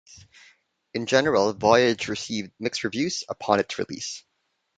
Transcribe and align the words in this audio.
In 0.95 1.05
general, 1.05 1.53
"Voyage" 1.53 2.07
received 2.07 2.51
mixed 2.59 2.83
reviews 2.83 3.23
upon 3.29 3.59
its 3.59 3.77
release. 3.77 4.23